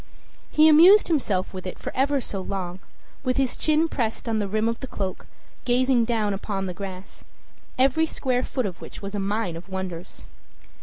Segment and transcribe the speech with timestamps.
[0.49, 2.79] He amused himself with it for ever so long,
[3.23, 5.27] with his chin pressed on the rim of the cloak,
[5.63, 7.23] gazing down upon the grass,
[7.77, 10.25] every square foot of which was a mine of wonders.